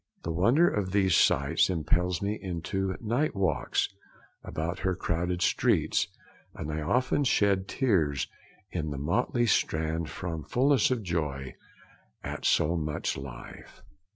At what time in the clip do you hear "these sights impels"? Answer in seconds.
0.93-2.23